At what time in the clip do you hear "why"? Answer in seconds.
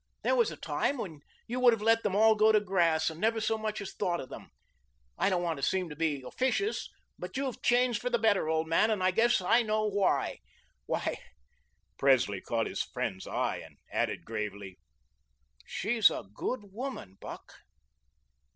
9.85-10.39